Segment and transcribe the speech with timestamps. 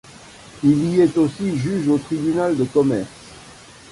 [0.63, 3.29] Il y est aussi juge au Tribunal de commerce.